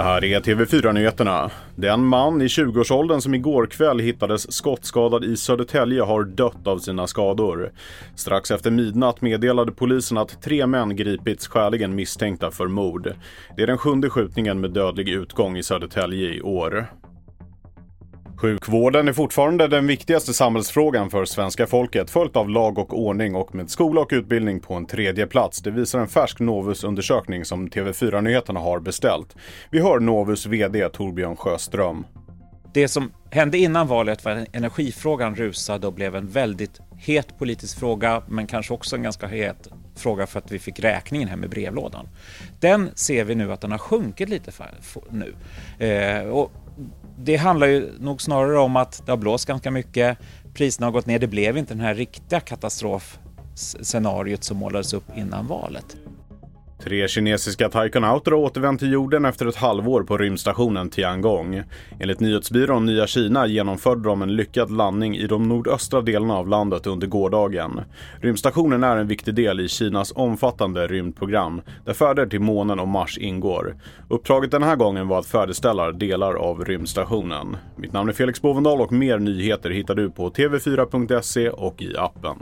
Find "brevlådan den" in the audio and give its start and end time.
41.48-42.90